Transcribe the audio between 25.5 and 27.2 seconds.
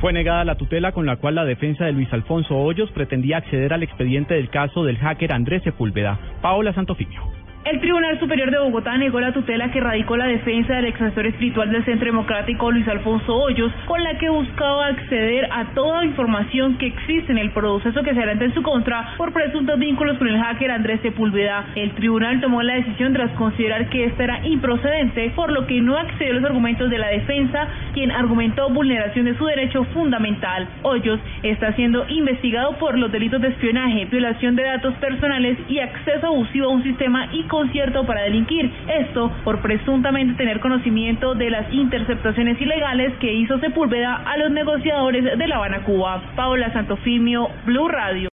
lo que no accedió a los argumentos de la